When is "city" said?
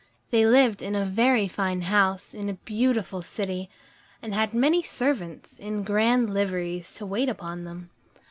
3.21-3.69